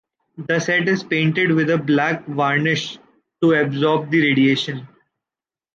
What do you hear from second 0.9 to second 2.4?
painted with a black